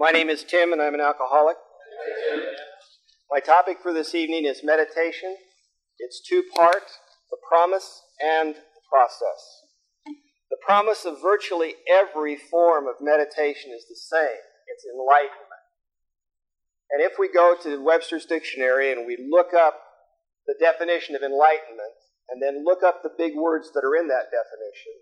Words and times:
My 0.00 0.12
name 0.12 0.30
is 0.30 0.44
Tim, 0.44 0.72
and 0.72 0.80
I'm 0.80 0.94
an 0.94 1.02
alcoholic. 1.02 1.58
My 3.30 3.38
topic 3.38 3.82
for 3.82 3.92
this 3.92 4.14
evening 4.14 4.46
is 4.46 4.64
meditation. 4.64 5.36
It's 5.98 6.26
two 6.26 6.42
part 6.56 6.84
the 7.30 7.36
promise 7.46 8.00
and 8.18 8.54
the 8.54 8.80
process. 8.88 9.60
The 10.48 10.56
promise 10.64 11.04
of 11.04 11.20
virtually 11.20 11.74
every 11.86 12.38
form 12.50 12.86
of 12.86 12.94
meditation 13.02 13.72
is 13.76 13.84
the 13.90 13.94
same 13.94 14.40
it's 14.72 14.86
enlightenment. 14.88 15.68
And 16.90 17.02
if 17.02 17.18
we 17.18 17.30
go 17.30 17.54
to 17.62 17.84
Webster's 17.84 18.24
dictionary 18.24 18.90
and 18.92 19.06
we 19.06 19.28
look 19.30 19.52
up 19.52 19.74
the 20.46 20.56
definition 20.58 21.14
of 21.14 21.20
enlightenment, 21.20 22.00
and 22.30 22.40
then 22.40 22.64
look 22.64 22.82
up 22.82 23.02
the 23.02 23.12
big 23.18 23.36
words 23.36 23.70
that 23.74 23.84
are 23.84 24.00
in 24.00 24.08
that 24.08 24.32
definition, 24.32 24.96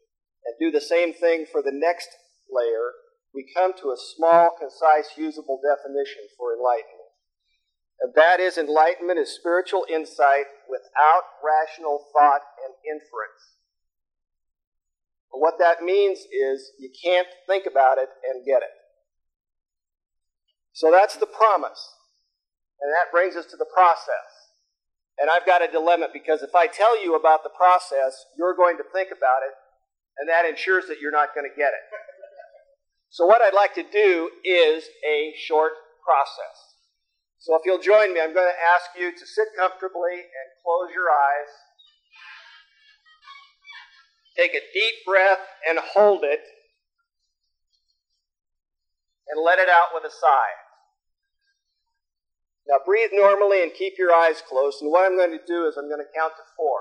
and 0.44 0.56
do 0.58 0.72
the 0.72 0.84
same 0.84 1.14
thing 1.14 1.46
for 1.46 1.62
the 1.62 1.70
next 1.72 2.08
layer, 2.50 2.90
we 3.34 3.46
come 3.54 3.72
to 3.80 3.90
a 3.90 3.96
small, 4.16 4.50
concise, 4.58 5.16
usable 5.16 5.60
definition 5.60 6.24
for 6.36 6.54
enlightenment. 6.54 7.12
And 8.00 8.14
that 8.14 8.40
is 8.40 8.56
enlightenment 8.56 9.18
is 9.18 9.34
spiritual 9.34 9.84
insight 9.90 10.46
without 10.68 11.24
rational 11.42 12.06
thought 12.12 12.42
and 12.64 12.74
inference. 12.86 13.58
But 15.30 15.40
what 15.40 15.58
that 15.58 15.82
means 15.82 16.20
is 16.30 16.72
you 16.78 16.90
can't 16.90 17.28
think 17.46 17.66
about 17.66 17.98
it 17.98 18.08
and 18.24 18.46
get 18.46 18.62
it. 18.62 18.74
So 20.72 20.90
that's 20.90 21.16
the 21.16 21.26
promise. 21.26 21.94
And 22.80 22.90
that 22.94 23.10
brings 23.10 23.34
us 23.34 23.46
to 23.50 23.56
the 23.56 23.66
process. 23.66 24.48
And 25.18 25.28
I've 25.28 25.44
got 25.44 25.62
a 25.62 25.70
dilemma 25.70 26.08
because 26.12 26.42
if 26.42 26.54
I 26.54 26.68
tell 26.68 27.02
you 27.02 27.16
about 27.16 27.42
the 27.42 27.50
process, 27.50 28.14
you're 28.38 28.54
going 28.54 28.76
to 28.78 28.84
think 28.94 29.10
about 29.10 29.42
it, 29.42 29.54
and 30.18 30.30
that 30.30 30.46
ensures 30.46 30.86
that 30.86 31.02
you're 31.02 31.10
not 31.10 31.34
going 31.34 31.50
to 31.50 31.56
get 31.58 31.74
it. 31.74 31.84
So, 33.10 33.26
what 33.26 33.40
I'd 33.42 33.54
like 33.54 33.74
to 33.74 33.84
do 33.90 34.30
is 34.44 34.84
a 35.06 35.34
short 35.38 35.72
process. 36.04 36.76
So, 37.38 37.54
if 37.56 37.62
you'll 37.64 37.80
join 37.80 38.12
me, 38.12 38.20
I'm 38.20 38.34
going 38.34 38.50
to 38.50 38.62
ask 38.74 38.90
you 38.98 39.12
to 39.12 39.26
sit 39.26 39.48
comfortably 39.56 40.12
and 40.12 40.46
close 40.62 40.92
your 40.92 41.08
eyes. 41.08 41.50
Take 44.36 44.54
a 44.54 44.60
deep 44.72 44.94
breath 45.06 45.40
and 45.68 45.78
hold 45.78 46.22
it, 46.22 46.40
and 49.28 49.42
let 49.44 49.58
it 49.58 49.68
out 49.68 49.88
with 49.94 50.04
a 50.04 50.10
sigh. 50.10 50.54
Now, 52.68 52.76
breathe 52.84 53.10
normally 53.12 53.62
and 53.62 53.72
keep 53.72 53.94
your 53.98 54.12
eyes 54.12 54.42
closed. 54.46 54.82
And 54.82 54.92
what 54.92 55.10
I'm 55.10 55.16
going 55.16 55.32
to 55.32 55.44
do 55.46 55.66
is 55.66 55.76
I'm 55.78 55.88
going 55.88 56.04
to 56.04 56.12
count 56.14 56.34
to 56.36 56.44
four. 56.54 56.80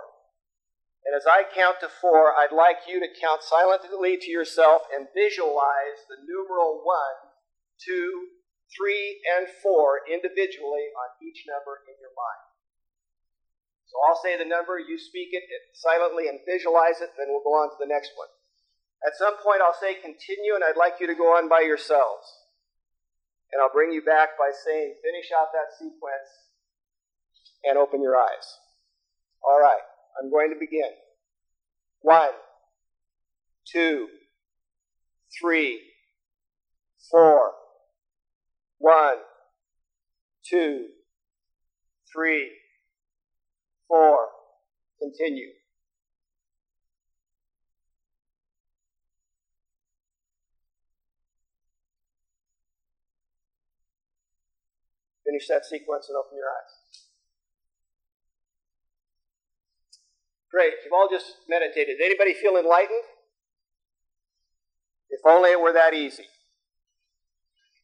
And 1.07 1.15
as 1.15 1.23
I 1.23 1.47
count 1.47 1.79
to 1.79 1.87
four, 1.87 2.35
I'd 2.35 2.51
like 2.51 2.83
you 2.83 2.99
to 2.99 3.07
count 3.07 3.39
silently 3.39 4.19
to 4.19 4.29
yourself 4.29 4.83
and 4.91 5.07
visualize 5.15 6.03
the 6.11 6.19
numeral 6.19 6.83
one, 6.83 7.31
two, 7.79 8.35
three, 8.75 9.23
and 9.23 9.47
four 9.63 10.03
individually 10.03 10.91
on 10.91 11.09
each 11.23 11.47
number 11.47 11.79
in 11.87 11.95
your 12.03 12.11
mind. 12.11 12.43
So 13.87 13.95
I'll 14.03 14.19
say 14.19 14.35
the 14.35 14.43
number, 14.43 14.75
you 14.83 14.99
speak 14.99 15.31
it 15.31 15.47
silently 15.71 16.27
and 16.27 16.43
visualize 16.43 16.99
it, 16.99 17.15
then 17.15 17.31
we'll 17.31 17.47
go 17.47 17.55
on 17.55 17.71
to 17.71 17.79
the 17.79 17.87
next 17.87 18.11
one. 18.19 18.27
At 19.07 19.15
some 19.15 19.39
point, 19.39 19.63
I'll 19.63 19.79
say 19.79 19.95
continue, 19.95 20.59
and 20.59 20.63
I'd 20.63 20.75
like 20.75 20.99
you 20.99 21.07
to 21.07 21.15
go 21.15 21.39
on 21.39 21.47
by 21.47 21.63
yourselves. 21.63 22.27
And 23.55 23.63
I'll 23.63 23.71
bring 23.71 23.95
you 23.95 24.03
back 24.03 24.35
by 24.35 24.51
saying, 24.51 24.99
finish 24.99 25.31
out 25.31 25.55
that 25.55 25.71
sequence 25.71 26.51
and 27.63 27.79
open 27.79 28.03
your 28.03 28.19
eyes. 28.19 28.59
All 29.39 29.55
right. 29.55 29.87
I'm 30.21 30.31
going 30.31 30.49
to 30.49 30.59
begin. 30.59 30.91
One, 32.01 32.31
two, 33.71 34.07
three, 35.39 35.81
four. 37.11 37.51
One, 38.79 39.17
two, 40.47 40.87
three, 42.13 42.49
four. 43.87 44.17
Continue. 44.99 45.49
Finish 55.25 55.47
that 55.49 55.65
sequence 55.65 56.07
and 56.07 56.17
open 56.17 56.37
your 56.37 56.47
eyes. 56.47 57.06
Great. 60.57 60.73
You've 60.81 60.97
all 60.97 61.05
just 61.05 61.45
meditated. 61.45 62.01
Anybody 62.01 62.33
feel 62.33 62.57
enlightened? 62.57 63.05
If 65.13 65.21
only 65.21 65.53
it 65.53 65.61
were 65.61 65.71
that 65.71 65.93
easy. 65.93 66.25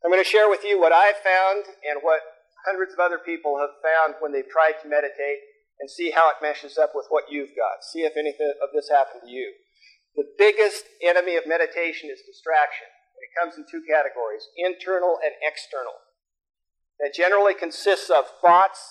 I'm 0.02 0.10
going 0.10 0.18
to 0.18 0.26
share 0.26 0.50
with 0.50 0.66
you 0.66 0.82
what 0.82 0.90
I've 0.90 1.22
found 1.22 1.70
and 1.86 2.02
what 2.02 2.26
hundreds 2.66 2.90
of 2.92 2.98
other 2.98 3.22
people 3.22 3.62
have 3.62 3.78
found 3.86 4.18
when 4.26 4.34
they've 4.34 4.50
tried 4.50 4.82
to 4.82 4.90
meditate 4.90 5.46
and 5.78 5.86
see 5.86 6.10
how 6.10 6.34
it 6.34 6.42
meshes 6.42 6.82
up 6.82 6.98
with 6.98 7.06
what 7.14 7.30
you've 7.30 7.54
got. 7.54 7.86
See 7.86 8.10
if 8.10 8.18
anything 8.18 8.50
of 8.58 8.74
this 8.74 8.90
happened 8.90 9.22
to 9.22 9.30
you. 9.30 9.54
The 10.18 10.34
biggest 10.42 10.90
enemy 11.06 11.38
of 11.38 11.46
meditation 11.46 12.10
is 12.10 12.26
distraction. 12.26 12.90
It 13.22 13.38
comes 13.38 13.54
in 13.54 13.70
two 13.70 13.86
categories 13.86 14.50
internal 14.58 15.22
and 15.22 15.38
external. 15.46 16.02
That 16.98 17.14
generally 17.14 17.54
consists 17.54 18.10
of 18.10 18.26
thoughts, 18.42 18.82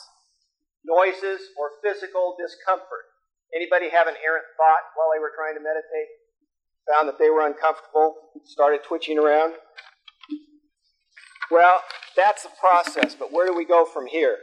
noises, 0.86 1.50
or 1.58 1.82
physical 1.82 2.38
discomfort. 2.38 3.10
Anybody 3.54 3.90
have 3.90 4.08
an 4.08 4.16
errant 4.24 4.48
thought 4.56 4.96
while 4.96 5.12
they 5.12 5.20
were 5.20 5.32
trying 5.36 5.54
to 5.54 5.60
meditate? 5.60 6.08
Found 6.88 7.08
that 7.08 7.18
they 7.18 7.28
were 7.28 7.46
uncomfortable, 7.46 8.32
started 8.44 8.80
twitching 8.82 9.18
around? 9.18 9.54
Well, 11.50 11.80
that's 12.16 12.42
the 12.42 12.50
process, 12.58 13.14
but 13.14 13.30
where 13.30 13.46
do 13.46 13.54
we 13.54 13.66
go 13.66 13.84
from 13.84 14.06
here? 14.06 14.38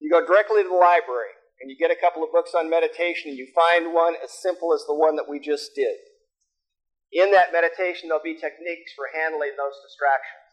You 0.00 0.10
go 0.10 0.26
directly 0.26 0.62
to 0.62 0.68
the 0.68 0.74
library 0.74 1.38
and 1.60 1.70
you 1.70 1.76
get 1.78 1.92
a 1.92 2.00
couple 2.00 2.24
of 2.24 2.32
books 2.32 2.52
on 2.56 2.68
meditation 2.68 3.30
and 3.30 3.38
you 3.38 3.46
find 3.54 3.94
one 3.94 4.14
as 4.22 4.32
simple 4.42 4.74
as 4.74 4.84
the 4.86 4.94
one 4.94 5.14
that 5.16 5.28
we 5.28 5.38
just 5.38 5.70
did. 5.74 5.96
In 7.12 7.30
that 7.32 7.52
meditation, 7.52 8.08
there'll 8.08 8.22
be 8.22 8.34
techniques 8.34 8.92
for 8.96 9.06
handling 9.14 9.54
those 9.56 9.78
distractions. 9.86 10.50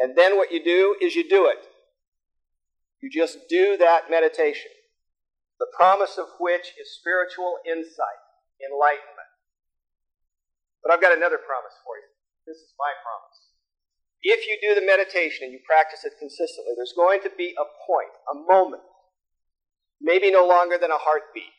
And 0.00 0.16
then 0.16 0.36
what 0.36 0.50
you 0.50 0.62
do 0.62 0.96
is 1.00 1.14
you 1.14 1.28
do 1.28 1.46
it. 1.46 1.58
You 3.00 3.10
just 3.10 3.48
do 3.48 3.76
that 3.76 4.10
meditation 4.10 4.70
the 5.62 5.70
promise 5.78 6.18
of 6.18 6.26
which 6.42 6.74
is 6.74 6.98
spiritual 6.98 7.62
insight, 7.62 8.22
enlightenment. 8.58 9.30
But 10.82 10.90
I've 10.90 11.00
got 11.00 11.14
another 11.14 11.38
promise 11.38 11.78
for 11.86 11.94
you. 12.02 12.10
This 12.50 12.58
is 12.58 12.74
my 12.74 12.90
promise. 12.98 13.54
If 14.26 14.42
you 14.50 14.58
do 14.58 14.74
the 14.74 14.84
meditation 14.84 15.46
and 15.46 15.54
you 15.54 15.62
practice 15.62 16.02
it 16.02 16.18
consistently, 16.18 16.74
there's 16.74 16.98
going 16.98 17.22
to 17.22 17.30
be 17.38 17.54
a 17.54 17.62
point, 17.86 18.10
a 18.26 18.34
moment, 18.34 18.82
maybe 20.02 20.34
no 20.34 20.42
longer 20.42 20.82
than 20.82 20.90
a 20.90 20.98
heartbeat, 20.98 21.54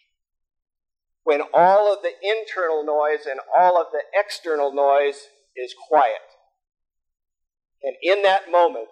when 1.24 1.40
all 1.56 1.88
of 1.88 2.04
the 2.04 2.12
internal 2.20 2.84
noise 2.84 3.24
and 3.24 3.40
all 3.56 3.80
of 3.80 3.88
the 3.96 4.04
external 4.12 4.76
noise 4.76 5.32
is 5.56 5.72
quiet. 5.88 6.28
And 7.80 7.96
in 8.04 8.24
that 8.24 8.52
moment, 8.52 8.92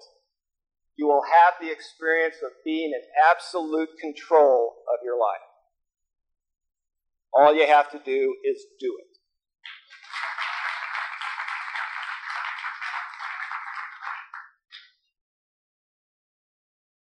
you 0.96 1.08
will 1.08 1.24
have 1.28 1.60
the 1.60 1.72
experience 1.72 2.36
of 2.44 2.52
being 2.64 2.96
in 2.96 3.04
absolute 3.28 4.00
control 4.00 4.71
life. 5.22 5.48
All 7.34 7.56
you 7.56 7.68
have 7.68 7.92
to 7.92 8.00
do 8.00 8.36
is 8.46 8.66
do 8.80 8.98
it. 9.00 9.11